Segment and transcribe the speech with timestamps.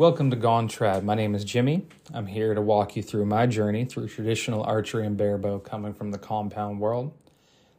[0.00, 1.02] Welcome to Gone Trad.
[1.02, 1.86] My name is Jimmy.
[2.14, 6.10] I'm here to walk you through my journey through traditional archery and barebow coming from
[6.10, 7.12] the compound world.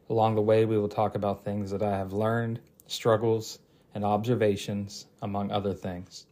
[0.08, 3.58] Along the way, we will talk about things that I have learned, struggles,
[3.96, 6.26] and observations, among other things.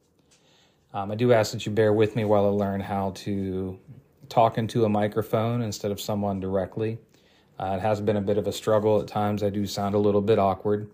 [0.95, 3.77] Um, I do ask that you bear with me while I learn how to
[4.29, 6.99] talk into a microphone instead of someone directly.
[7.59, 9.43] Uh, it has been a bit of a struggle at times.
[9.43, 10.89] I do sound a little bit awkward.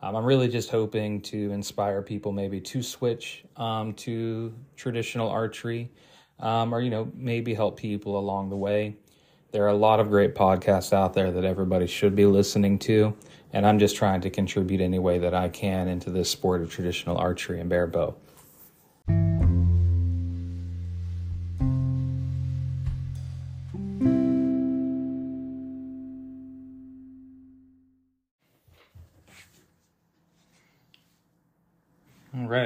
[0.00, 5.90] Um, I'm really just hoping to inspire people maybe to switch um, to traditional archery
[6.38, 8.96] um, or, you know, maybe help people along the way.
[9.50, 13.16] There are a lot of great podcasts out there that everybody should be listening to,
[13.52, 16.70] and I'm just trying to contribute any way that I can into this sport of
[16.70, 18.08] traditional archery and barebow.
[18.08, 18.16] All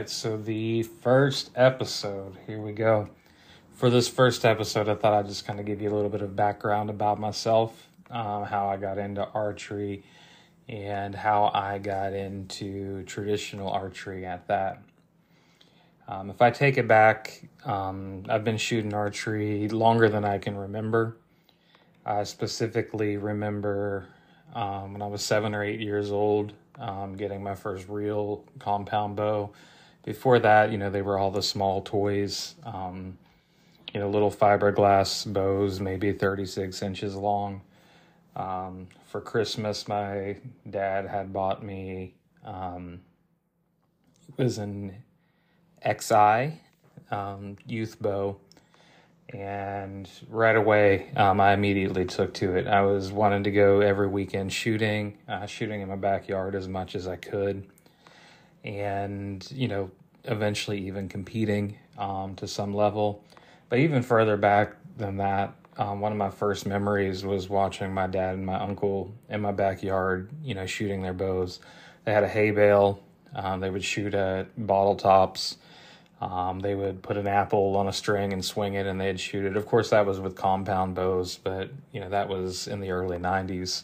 [0.03, 3.09] right, so the first episode, here we go.
[3.75, 6.23] For this first episode, I thought I'd just kind of give you a little bit
[6.23, 10.03] of background about myself, um, how I got into archery,
[10.69, 14.83] and how I got into traditional archery at that.
[16.09, 20.57] Um, if I take it back, um, I've been shooting archery longer than I can
[20.57, 21.17] remember.
[22.05, 24.09] I specifically remember
[24.53, 29.15] um, when I was seven or eight years old um, getting my first real compound
[29.15, 29.53] bow.
[30.05, 33.19] Before that, you know, they were all the small toys, um,
[33.95, 37.61] you know, little fiberglass bows, maybe 36 inches long.
[38.35, 42.15] Um, for Christmas, my dad had bought me,
[42.45, 43.01] um,
[44.29, 44.95] it was an
[45.87, 46.59] XI
[47.11, 48.39] um, youth bow.
[49.33, 52.67] And right away um, i immediately took to it.
[52.67, 56.95] I was wanting to go every weekend shooting uh, shooting in my backyard as much
[56.95, 57.67] as i could
[58.65, 59.91] and you know
[60.25, 63.25] eventually even competing um, to some level
[63.69, 68.07] but even further back than that um, one of my first memories was watching my
[68.07, 71.61] dad and my uncle in my backyard you know shooting their bows
[72.05, 73.03] they had a hay bale
[73.35, 75.57] um, they would shoot at bottle tops
[76.23, 79.45] um, they would put an apple on a string and swing it, and they'd shoot
[79.45, 79.57] it.
[79.57, 83.19] Of course, that was with compound bows, but you know that was in the early
[83.19, 83.83] '90s.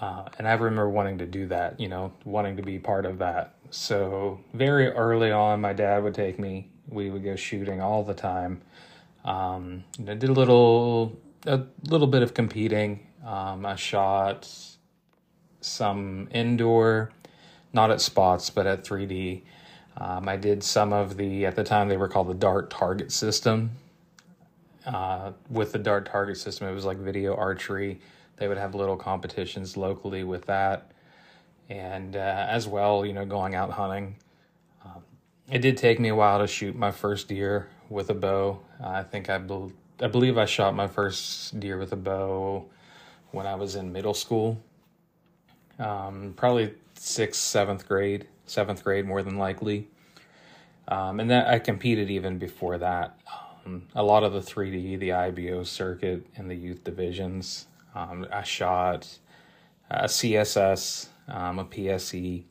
[0.00, 3.18] Uh, and I remember wanting to do that, you know, wanting to be part of
[3.18, 3.54] that.
[3.70, 6.70] So very early on, my dad would take me.
[6.88, 8.62] We would go shooting all the time.
[9.24, 13.06] Um, I did a little, a little bit of competing.
[13.26, 14.48] Um, I shot
[15.60, 17.10] some indoor,
[17.72, 19.42] not at spots, but at 3D.
[19.96, 23.10] Um, I did some of the, at the time they were called the Dart Target
[23.10, 23.72] System.
[24.86, 28.00] Uh, with the Dart Target System, it was like video archery.
[28.38, 30.92] They would have little competitions locally with that.
[31.68, 34.16] And uh, as well, you know, going out hunting.
[34.84, 35.02] Um,
[35.50, 38.60] it did take me a while to shoot my first deer with a bow.
[38.82, 42.66] I think I, be- I believe I shot my first deer with a bow
[43.32, 44.58] when I was in middle school.
[45.78, 49.88] Um, probably sixth, seventh grade, seventh grade more than likely.
[50.88, 53.18] Um, and then I competed even before that.
[53.64, 57.66] Um, a lot of the 3D, the IBO circuit, and the youth divisions.
[57.94, 59.18] Um, I shot
[59.90, 62.44] a CSS, um, a PSE.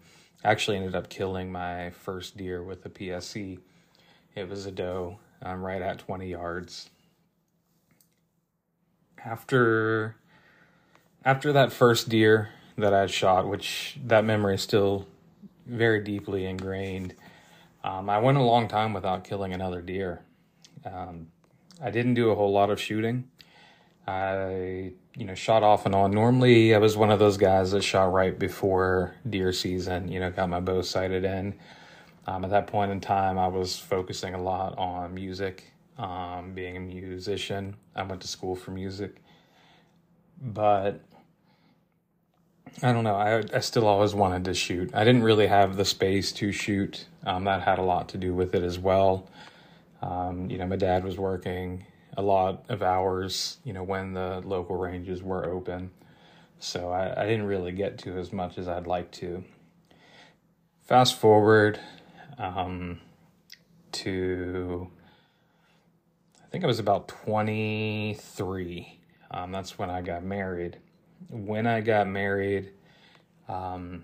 [0.43, 3.59] I actually ended up killing my first deer with a PSE.
[4.35, 6.89] It was a doe, um, right at 20 yards.
[9.23, 10.15] After
[11.25, 15.07] after that first deer that I shot, which that memory is still
[15.65, 17.15] very deeply ingrained.
[17.83, 20.21] Um, I went a long time without killing another deer.
[20.85, 21.27] Um,
[21.81, 23.29] I didn't do a whole lot of shooting.
[24.07, 26.11] I, you know, shot off and on.
[26.11, 30.07] Normally, I was one of those guys that shot right before deer season.
[30.07, 31.55] You know, got my bow sighted in.
[32.25, 36.77] Um, at that point in time, I was focusing a lot on music, um, being
[36.77, 37.75] a musician.
[37.95, 39.21] I went to school for music,
[40.41, 41.01] but
[42.83, 43.15] I don't know.
[43.15, 44.91] I I still always wanted to shoot.
[44.93, 47.07] I didn't really have the space to shoot.
[47.25, 49.27] Um, that had a lot to do with it as well.
[50.01, 51.86] Um, you know, my dad was working
[52.17, 53.57] a lot of hours.
[53.63, 55.91] You know, when the local ranges were open,
[56.59, 59.45] so I, I didn't really get to as much as I'd like to.
[60.83, 61.79] Fast forward
[62.37, 62.99] um,
[63.91, 64.89] to,
[66.43, 68.99] I think I was about twenty three.
[69.31, 70.77] Um, that's when I got married
[71.29, 72.71] when I got married,
[73.47, 74.03] um,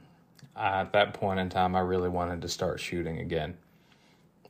[0.56, 3.58] at that point in time, I really wanted to start shooting again,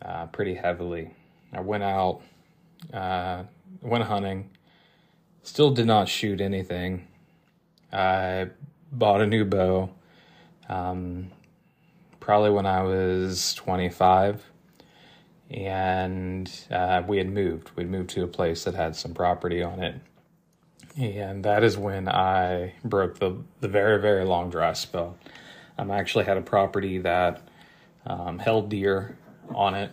[0.01, 1.11] uh, pretty heavily.
[1.53, 2.21] I went out,
[2.91, 3.43] uh,
[3.81, 4.49] went hunting,
[5.43, 7.07] still did not shoot anything.
[7.91, 8.49] I
[8.91, 9.89] bought a new bow,
[10.69, 11.31] um,
[12.19, 14.43] probably when I was 25.
[15.51, 17.71] and uh, we had moved.
[17.75, 19.95] We'd moved to a place that had some property on it,
[20.97, 25.17] and that is when I broke the the very very long dry spell.
[25.77, 27.41] Um, I actually had a property that
[28.05, 29.17] um, held deer
[29.53, 29.91] on it.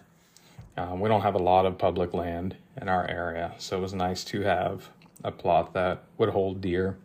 [0.77, 3.95] Um, we don't have a lot of public land in our area, so it was
[3.95, 4.89] nice to have
[5.25, 6.99] a plot that would hold deer.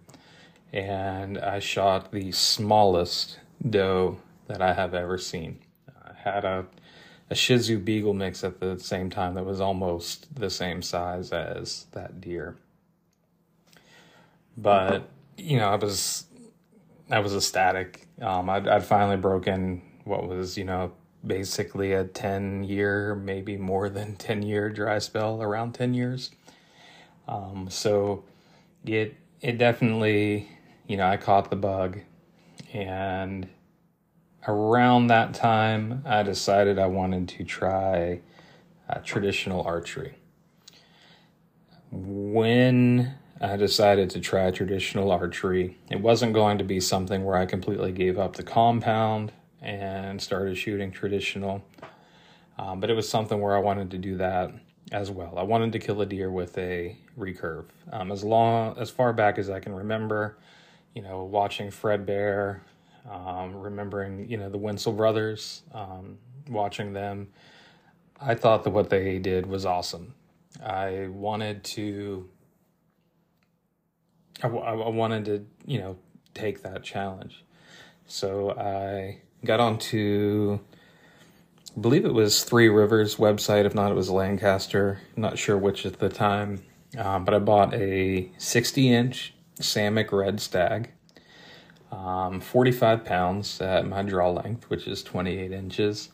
[0.73, 4.17] And I shot the smallest doe
[4.47, 5.59] that I have ever seen.
[5.89, 6.65] I had a
[7.29, 11.31] a Shih Tzu Beagle mix at the same time that was almost the same size
[11.31, 12.57] as that deer.
[14.57, 16.25] But you know, I was
[17.09, 18.07] I was ecstatic.
[18.21, 20.93] Um, I'd, I'd finally broken what was you know
[21.25, 26.31] basically a ten year, maybe more than ten year dry spell, around ten years.
[27.27, 28.23] Um, so
[28.85, 30.49] it it definitely
[30.87, 31.99] you know I caught the bug,
[32.73, 33.47] and
[34.47, 38.21] around that time, I decided I wanted to try
[38.89, 40.15] uh, traditional archery.
[41.91, 47.45] When I decided to try traditional archery, it wasn't going to be something where I
[47.45, 49.31] completely gave up the compound
[49.65, 51.63] and started shooting traditional,
[52.57, 54.51] um, but it was something where I wanted to do that
[54.91, 55.37] as well.
[55.37, 57.65] I wanted to kill a deer with a recurve.
[57.91, 60.37] Um, as long as far back as I can remember,
[60.93, 62.61] you know, watching Fred Bear,
[63.09, 67.27] um, remembering you know the Wensel brothers, um, watching them,
[68.21, 70.13] I thought that what they did was awesome.
[70.63, 72.29] I wanted to.
[74.43, 75.97] I, I wanted to you know
[76.33, 77.43] take that challenge,
[78.05, 80.59] so I got onto.
[81.75, 83.65] I believe it was Three Rivers website.
[83.65, 84.99] If not, it was Lancaster.
[85.15, 86.63] Not sure which at the time.
[86.97, 90.91] Um, but I bought a 60 inch Samick Red Stag
[91.95, 96.09] um, 45 pounds at my draw length, which is 28 inches.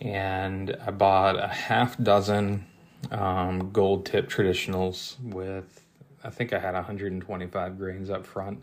[0.00, 2.66] And I bought a half dozen
[3.10, 5.84] um, gold tip traditionals with,
[6.22, 8.62] I think I had 125 grains up front,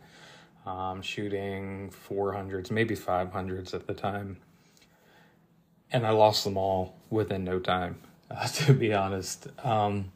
[0.65, 4.37] um, shooting 400s, maybe 500s at the time.
[5.91, 7.99] And I lost them all within no time,
[8.31, 9.47] uh, to be honest.
[9.63, 10.11] Um,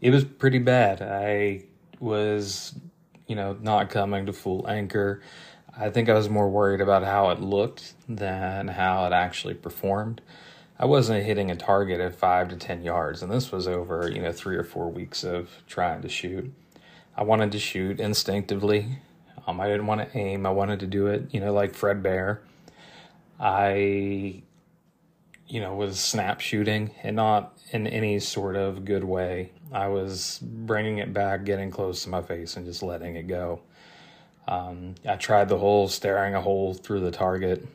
[0.00, 1.02] it was pretty bad.
[1.02, 1.64] I
[2.00, 2.74] was,
[3.26, 5.22] you know, not coming to full anchor.
[5.78, 10.20] I think I was more worried about how it looked than how it actually performed.
[10.78, 14.22] I wasn't hitting a target at five to 10 yards, and this was over, you
[14.22, 16.52] know, three or four weeks of trying to shoot.
[17.16, 18.98] I wanted to shoot instinctively.
[19.50, 20.46] Um, I didn't want to aim.
[20.46, 22.40] I wanted to do it, you know, like Fred Bear.
[23.40, 24.42] I,
[25.48, 29.50] you know, was snap shooting and not in any sort of good way.
[29.72, 33.62] I was bringing it back, getting close to my face, and just letting it go.
[34.46, 37.66] Um, I tried the whole staring a hole through the target.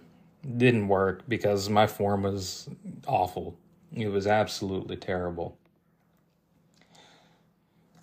[0.58, 2.70] Didn't work because my form was
[3.08, 3.58] awful.
[3.94, 5.58] It was absolutely terrible.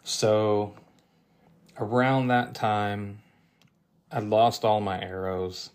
[0.04, 0.75] So,
[1.78, 3.20] around that time,
[4.12, 5.70] I lost all my arrows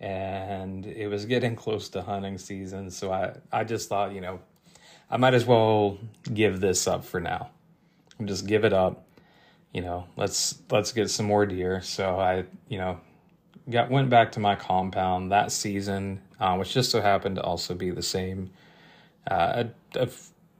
[0.00, 2.90] and it was getting close to hunting season.
[2.90, 4.40] So, I, I just thought, you know,
[5.10, 5.98] I might as well
[6.32, 7.50] give this up for now.
[8.24, 9.04] Just give it up
[9.72, 11.80] you know, let's let's get some more deer.
[11.82, 13.00] So I, you know,
[13.70, 17.74] got went back to my compound that season, uh, which just so happened to also
[17.74, 18.50] be the same.
[19.30, 20.08] Uh, a,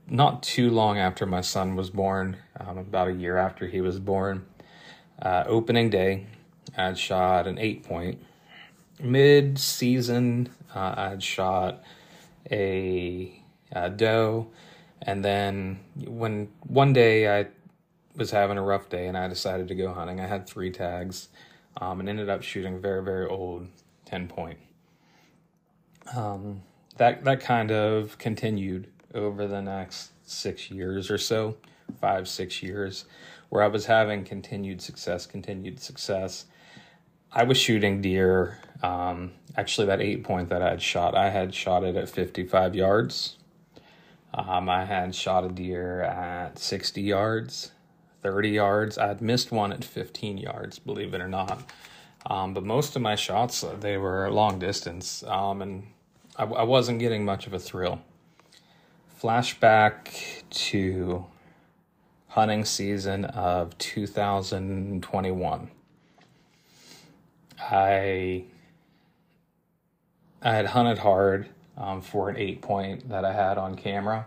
[0.08, 3.98] not too long after my son was born, um, about a year after he was
[3.98, 4.46] born,
[5.20, 6.26] uh, opening day,
[6.76, 8.22] I'd shot an eight point.
[9.00, 11.82] Mid season, uh, I'd shot
[12.50, 14.48] a, a doe,
[15.00, 17.46] and then when one day I
[18.16, 20.20] was having a rough day and I decided to go hunting.
[20.20, 21.28] I had three tags
[21.80, 23.68] um, and ended up shooting a very, very old
[24.06, 24.58] 10 point.
[26.14, 26.62] Um,
[26.98, 31.56] that, that kind of continued over the next six years or so,
[32.00, 33.04] five, six years,
[33.48, 36.46] where I was having continued success, continued success.
[37.32, 38.58] I was shooting deer.
[38.82, 42.74] Um, actually, that eight point that I had shot, I had shot it at 55
[42.74, 43.36] yards.
[44.34, 47.72] Um, I had shot a deer at 60 yards
[48.22, 48.98] 30 yards.
[48.98, 51.62] I'd missed one at 15 yards, believe it or not.
[52.24, 55.88] Um, but most of my shots, uh, they were long distance, um, and
[56.36, 58.00] I, I wasn't getting much of a thrill.
[59.20, 61.26] Flashback to
[62.28, 65.70] hunting season of 2021.
[67.70, 68.44] I
[70.42, 74.26] I had hunted hard um, for an eight point that I had on camera,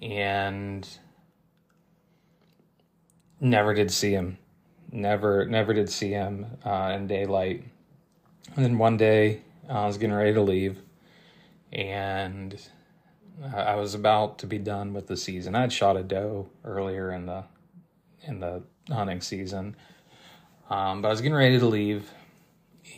[0.00, 0.88] and
[3.40, 4.38] never did see him.
[4.92, 7.64] Never, never did see him uh, in daylight.
[8.56, 10.80] And then one day, uh, I was getting ready to leave,
[11.72, 12.60] and
[13.54, 15.54] I was about to be done with the season.
[15.54, 17.44] I'd shot a doe earlier in the
[18.22, 19.76] in the hunting season,
[20.68, 22.10] um, but I was getting ready to leave,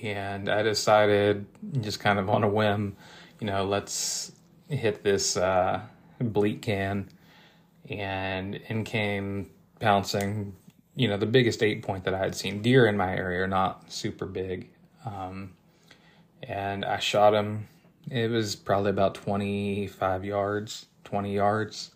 [0.03, 1.47] and I decided
[1.81, 2.97] just kind of on a whim,
[3.41, 4.33] you know, let's
[4.69, 5.81] hit this uh,
[6.21, 7.09] bleat can,
[7.91, 10.55] and in came pouncing,
[10.95, 12.63] you know, the biggest eight point that I had seen.
[12.63, 14.71] Deer in my area are not super big,
[15.05, 15.53] um,
[16.43, 17.67] and I shot him
[18.11, 21.93] it was probably about 25 yards, 20 yards.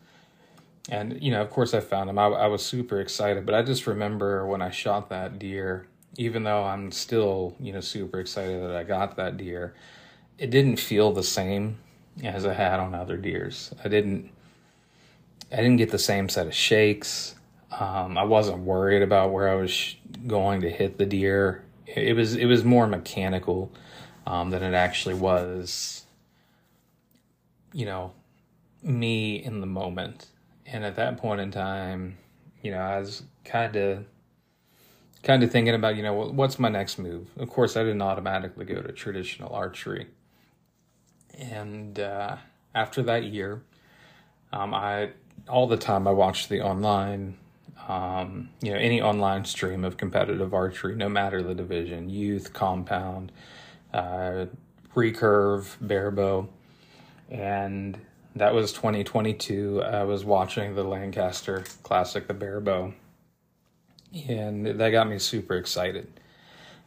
[0.88, 2.18] And, you know, of course I found him.
[2.18, 6.44] I, I was super excited, but I just remember when I shot that deer, even
[6.44, 9.75] though I'm still, you know, super excited that I got that deer,
[10.38, 11.78] it didn't feel the same
[12.23, 13.75] as I had on other deers.
[13.85, 14.30] I didn't,
[15.52, 17.35] I didn't get the same set of shakes.
[17.70, 19.96] Um, I wasn't worried about where I was sh-
[20.26, 21.62] going to hit the deer.
[21.87, 23.70] It was, it was more mechanical
[24.26, 26.04] um, than it actually was,
[27.73, 28.12] you know,
[28.82, 30.26] me in the moment.
[30.64, 32.18] And at that point in time,
[32.62, 34.04] you know, I was kind of
[35.26, 37.26] kind of thinking about, you know, what's my next move?
[37.37, 40.06] Of course, I didn't automatically go to traditional archery.
[41.37, 42.37] And uh,
[42.76, 43.61] after that year,
[44.52, 45.11] um, I
[45.49, 47.37] all the time I watched the online,
[47.88, 53.33] um, you know, any online stream of competitive archery, no matter the division, youth, compound,
[53.92, 54.47] uh,
[54.95, 56.49] recurve, barebow,
[57.28, 57.99] and
[58.37, 59.83] that was 2022.
[59.83, 62.95] I was watching the Lancaster Classic, the barebow,
[64.28, 66.08] and that got me super excited.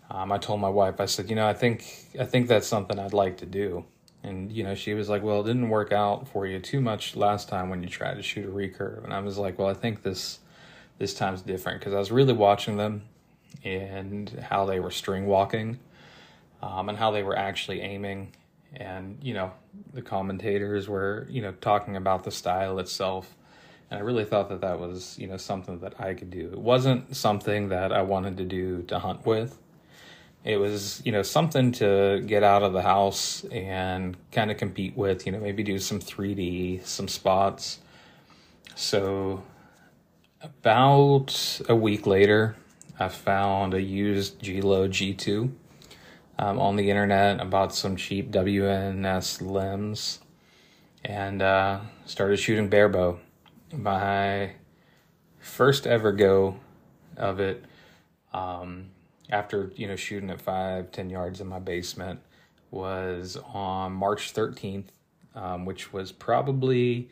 [0.09, 1.85] Um, I told my wife, I said, you know, I think
[2.19, 3.85] I think that's something I'd like to do.
[4.23, 7.15] And you know, she was like, "Well, it didn't work out for you too much
[7.15, 9.73] last time when you tried to shoot a recurve." And I was like, "Well, I
[9.73, 10.39] think this
[10.97, 13.03] this time's different because I was really watching them
[13.63, 15.79] and how they were string walking
[16.61, 18.33] um, and how they were actually aiming.
[18.75, 19.51] And, you know,
[19.93, 23.33] the commentators were, you know, talking about the style itself.
[23.89, 26.49] And I really thought that that was, you know, something that I could do.
[26.51, 29.57] It wasn't something that I wanted to do to hunt with.
[30.43, 34.95] It was, you know, something to get out of the house and kind of compete
[34.95, 37.79] with, you know, maybe do some 3D, some spots.
[38.75, 39.43] So
[40.41, 42.55] about a week later,
[42.99, 45.51] I found a used Gillo G2
[46.39, 50.19] um, on the internet I bought some cheap WNS limbs
[51.03, 53.19] and uh, started shooting barebow.
[53.73, 54.51] My
[55.39, 56.59] first ever go
[57.17, 57.63] of it
[58.33, 58.87] um,
[59.29, 62.19] after you know shooting at five ten yards in my basement
[62.71, 64.85] was on March 13th,
[65.35, 67.09] um, which was probably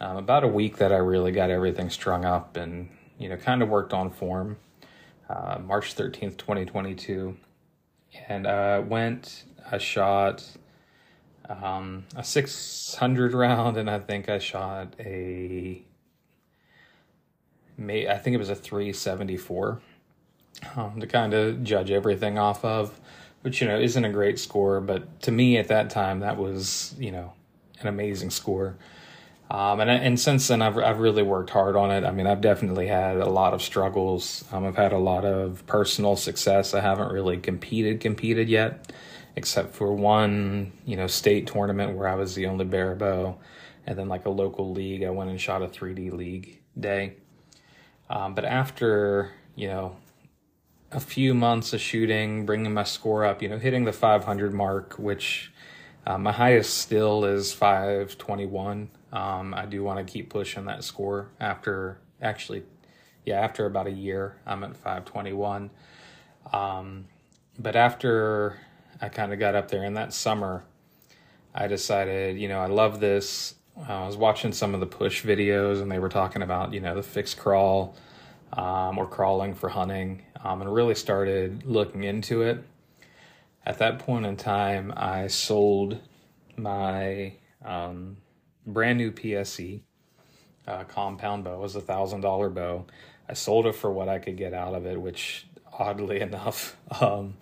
[0.00, 3.62] um, about a week that I really got everything strung up and you know kind
[3.62, 4.58] of worked on form.
[5.28, 7.36] Uh, March 13th, 2022
[8.28, 10.44] and I went, I shot
[11.48, 15.82] um, a 600 round, and I think I shot a,
[17.76, 19.80] may I think it was a 374
[20.76, 22.98] um, to kind of judge everything off of,
[23.42, 26.94] which you know isn't a great score, but to me at that time that was
[26.98, 27.32] you know
[27.80, 28.76] an amazing score.
[29.48, 32.04] Um, and and since then, I've I've really worked hard on it.
[32.04, 34.44] I mean, I've definitely had a lot of struggles.
[34.50, 36.74] Um, I've had a lot of personal success.
[36.74, 38.92] I haven't really competed competed yet,
[39.36, 43.38] except for one, you know, state tournament where I was the only barebow,
[43.86, 45.04] and then like a local league.
[45.04, 47.14] I went and shot a 3D league day.
[48.08, 49.96] Um, but after you know
[50.92, 54.94] a few months of shooting, bringing my score up, you know, hitting the 500 mark,
[54.94, 55.52] which
[56.06, 58.88] uh, my highest still is 521.
[59.12, 62.62] Um, I do want to keep pushing that score after actually,
[63.24, 65.70] yeah, after about a year, I'm at 521.
[66.52, 67.06] Um,
[67.58, 68.58] but after
[69.00, 70.64] I kind of got up there in that summer,
[71.54, 73.55] I decided, you know, I love this.
[73.78, 76.80] Uh, I was watching some of the push videos and they were talking about, you
[76.80, 77.94] know, the fixed crawl
[78.52, 82.64] um, or crawling for hunting um, and really started looking into it
[83.66, 85.98] at that point in time, I sold
[86.56, 87.32] my
[87.64, 88.16] um,
[88.64, 89.80] brand new PSE
[90.68, 91.54] uh, compound bow.
[91.54, 92.86] It was a thousand dollar bow.
[93.28, 97.34] I sold it for what I could get out of it, which oddly enough, um,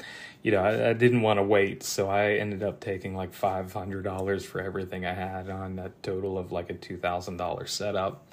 [0.43, 3.73] you know, I, I didn't want to wait, so I ended up taking like five
[3.73, 7.67] hundred dollars for everything I had on a total of like a two thousand dollar
[7.67, 8.27] setup,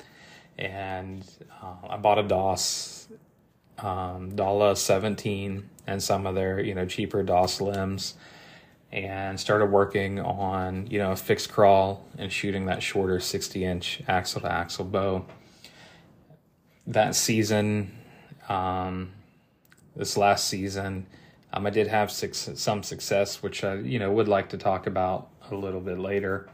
[0.57, 1.25] and
[1.61, 3.07] uh, I bought a DAS
[3.79, 8.15] um, Dala seventeen and some of their you know cheaper DAS limbs
[8.91, 14.01] and started working on you know a fixed crawl and shooting that shorter 60 inch
[14.07, 15.25] axle to axle bow.
[16.87, 17.97] That season
[18.49, 19.11] um,
[19.95, 21.05] this last season
[21.53, 24.87] um, i did have six, some success which i you know would like to talk
[24.87, 26.47] about a little bit later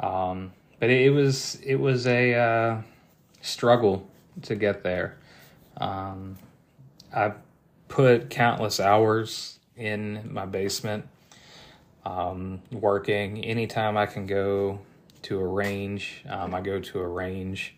[0.00, 2.82] um, but it, was it was a uh,
[3.40, 4.06] struggle
[4.42, 5.16] to get there.
[5.78, 6.36] Um,
[7.14, 7.32] I
[7.88, 11.06] put countless hours in my basement,
[12.04, 13.44] um, working.
[13.44, 14.80] Anytime I can go
[15.22, 17.74] to a range, um, I go to a range.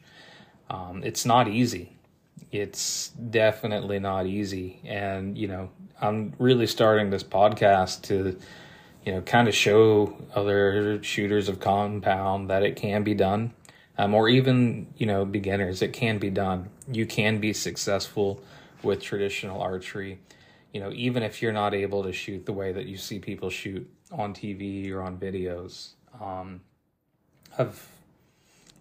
[0.70, 1.92] Um, it's not easy.
[2.50, 4.80] It's definitely not easy.
[4.84, 8.38] And, you know, I'm really starting this podcast to,
[9.04, 13.52] you know, kind of show other shooters of compound that it can be done.
[13.98, 16.70] Um, or even, you know, beginners, it can be done.
[16.90, 18.40] You can be successful
[18.82, 20.20] with traditional archery.
[20.72, 23.50] You know, even if you're not able to shoot the way that you see people
[23.50, 25.90] shoot on TV or on videos.
[26.20, 26.60] Um,
[27.58, 27.88] I've,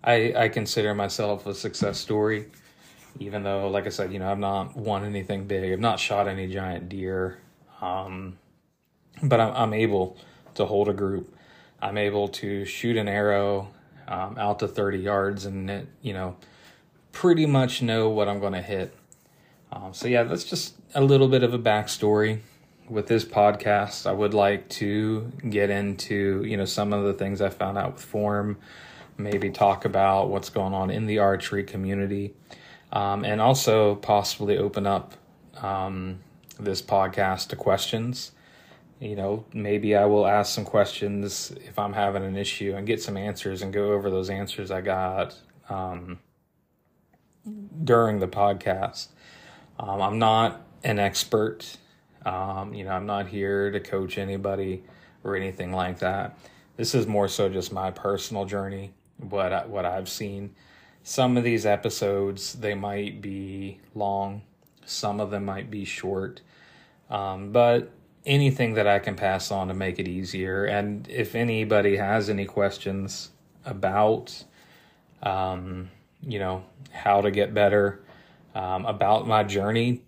[0.04, 2.48] I, I consider myself a success story,
[3.20, 5.72] even though, like I said, you know, I've not won anything big.
[5.72, 7.40] I've not shot any giant deer.
[7.82, 8.38] Um,
[9.22, 10.18] but I'm, I'm able
[10.56, 11.36] to hold a group.
[11.82, 13.70] I'm able to shoot an arrow
[14.08, 16.38] um, out to 30 yards and, it, you know,
[17.12, 18.96] pretty much know what I'm going to hit.
[19.72, 22.40] Um, so yeah, that's just a little bit of a backstory
[22.90, 24.06] with this podcast.
[24.06, 27.94] I would like to get into you know some of the things I found out
[27.94, 28.58] with form,
[29.18, 32.34] maybe talk about what's going on in the archery community,
[32.92, 35.14] um, and also possibly open up
[35.62, 36.20] um,
[36.60, 38.32] this podcast to questions.
[39.00, 43.02] You know, maybe I will ask some questions if I'm having an issue and get
[43.02, 45.36] some answers and go over those answers I got
[45.70, 46.20] um,
[47.84, 49.10] during the podcast.
[49.80, 51.78] Um, I'm not an expert.
[52.26, 54.84] Um, you know, I'm not here to coach anybody
[55.24, 56.38] or anything like that.
[56.76, 60.56] This is more so just my personal journey, what I, what I've seen.
[61.04, 64.42] Some of these episodes they might be long,
[64.86, 66.42] some of them might be short,
[67.10, 67.92] um, but
[68.26, 70.66] anything that I can pass on to make it easier.
[70.66, 73.30] And if anybody has any questions
[73.66, 74.44] about,
[75.24, 75.90] um,
[76.22, 78.02] you know, how to get better,
[78.54, 80.02] um, about my journey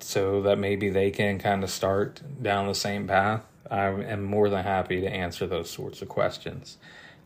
[0.00, 4.48] so that maybe they can kind of start down the same path, I am more
[4.48, 6.78] than happy to answer those sorts of questions.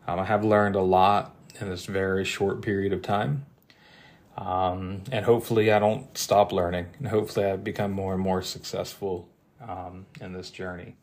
[0.07, 3.45] Um, I have learned a lot in this very short period of time.
[4.37, 9.29] Um, and hopefully, I don't stop learning, and hopefully, I become more and more successful
[9.65, 10.95] um, in this journey.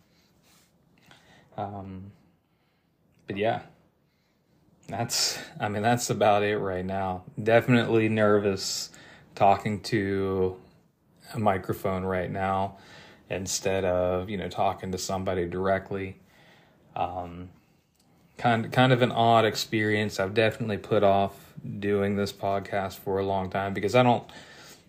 [1.56, 2.12] Um,
[3.26, 3.62] but yeah,
[4.88, 7.24] that's, I mean, that's about it right now.
[7.42, 8.90] Definitely nervous
[9.34, 10.56] talking to
[11.34, 12.76] a microphone right now
[13.30, 16.16] instead of you know talking to somebody directly
[16.94, 17.48] um,
[18.38, 23.24] kind kind of an odd experience i've definitely put off doing this podcast for a
[23.24, 24.24] long time because i don't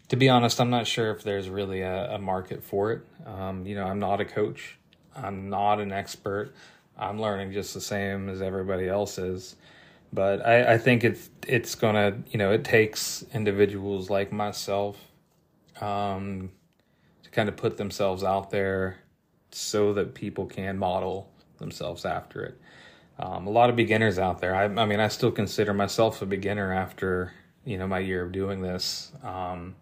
[0.08, 3.02] to be honest i'm not sure if there's really a, a market for it.
[3.26, 4.78] Um, you know i'm not a coach.
[5.16, 6.54] I'm not an expert.
[6.98, 9.56] I'm learning just the same as everybody else is.
[10.12, 14.98] But I, I think it's it's gonna you know it takes individuals like myself
[15.82, 16.52] um,
[17.24, 18.98] to kind of put themselves out there
[19.52, 22.60] so that people can model themselves after it.
[23.20, 24.56] Um, a lot of beginners out there.
[24.56, 28.32] I, I, mean, I still consider myself a beginner after you know my year of
[28.32, 29.76] doing this, um,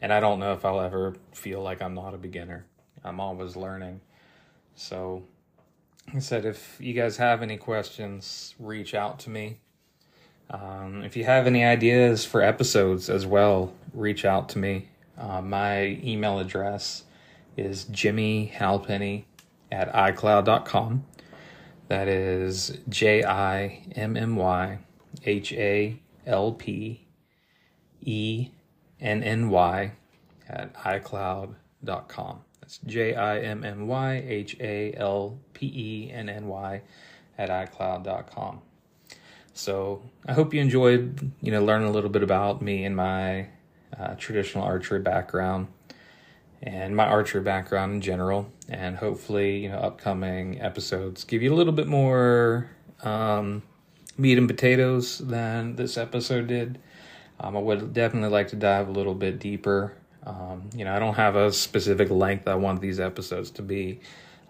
[0.00, 2.66] and I don't know if I'll ever feel like I'm not a beginner.
[3.02, 4.00] I'm always learning.
[4.74, 5.24] So
[6.14, 9.58] I said, if you guys have any questions, reach out to me.
[10.50, 14.88] Um, if you have any ideas for episodes as well, reach out to me.
[15.16, 17.04] Uh, my email address
[17.56, 19.24] is Jimmy Halpenny
[19.70, 21.04] at iCloud.com.
[21.90, 24.78] That is J I M M Y
[25.24, 27.04] H A L P
[28.00, 28.48] E
[29.00, 29.90] N N Y
[30.48, 32.44] at iCloud.com.
[32.60, 36.80] That's J I M M Y H A L P E N N Y
[37.36, 38.62] at iCloud.com.
[39.52, 43.48] So I hope you enjoyed, you know, learning a little bit about me and my
[43.98, 45.66] uh, traditional archery background
[46.62, 48.50] and my archery background in general.
[48.68, 52.70] And hopefully, you know, upcoming episodes give you a little bit more
[53.02, 53.62] um,
[54.16, 56.78] meat and potatoes than this episode did.
[57.38, 59.94] Um, I would definitely like to dive a little bit deeper
[60.26, 64.00] um, you know, I don't have a specific length I want these episodes to be,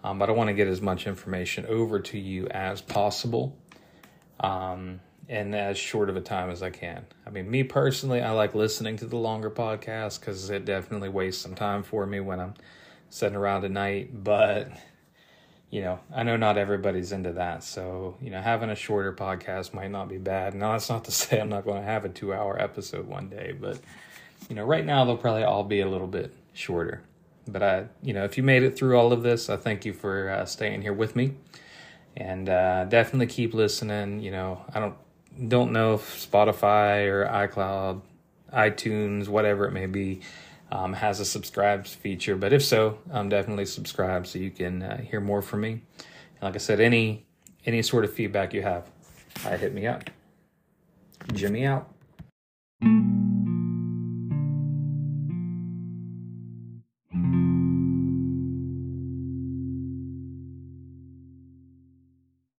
[0.03, 3.55] um, but I want to get as much information over to you as possible
[4.39, 4.99] um,
[5.31, 7.05] in as short of a time as I can.
[7.25, 11.41] I mean, me personally, I like listening to the longer podcasts because it definitely wastes
[11.41, 12.53] some time for me when I'm
[13.09, 14.69] sitting around at night, but.
[15.73, 17.63] You know, I know not everybody's into that.
[17.63, 20.53] So, you know, having a shorter podcast might not be bad.
[20.53, 23.29] Now, that's not to say I'm not going to have a two hour episode one
[23.29, 23.79] day, but
[24.49, 27.03] you know, right now they'll probably all be a little bit shorter.
[27.47, 29.93] But I, you know, if you made it through all of this, I thank you
[29.93, 31.35] for uh, staying here with me,
[32.17, 34.19] and uh, definitely keep listening.
[34.19, 34.95] You know, I don't
[35.47, 38.01] don't know if Spotify or iCloud,
[38.53, 40.21] iTunes, whatever it may be,
[40.71, 42.35] um, has a subscribe feature.
[42.35, 45.71] But if so, um, definitely subscribe so you can uh, hear more from me.
[45.71, 47.25] And like I said, any
[47.65, 48.89] any sort of feedback you have,
[49.45, 50.09] uh, hit me up.
[51.33, 51.87] Jimmy out.